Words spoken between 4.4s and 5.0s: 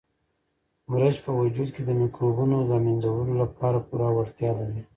لري.